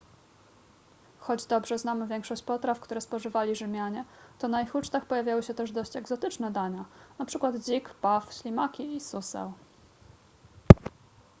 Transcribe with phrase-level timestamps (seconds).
[1.19, 4.05] choć dobrze znamy większość potraw które spożywali rzymianie
[4.39, 6.85] to na ich ucztach pojawiały się też dość egzotyczne dania
[7.19, 9.53] np dzik paw ślimaki i suseł